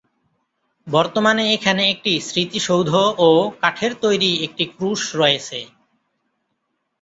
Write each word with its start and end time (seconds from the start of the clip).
বর্তমানে 0.87 1.43
এখানে 1.55 1.83
একটি 1.93 2.13
স্মৃতিসৌধ 2.27 2.91
ও 3.19 3.29
কাঠের 3.61 3.93
তৈরি 4.03 4.31
একটি 4.45 4.63
ক্রুশ 4.75 5.01
রয়েছে। 5.15 5.59